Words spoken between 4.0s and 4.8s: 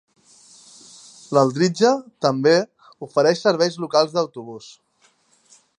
d'autobús.